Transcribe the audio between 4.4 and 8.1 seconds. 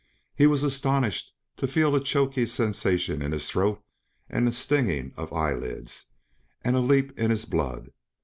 a stinging of eyelids, and a leap in his blood.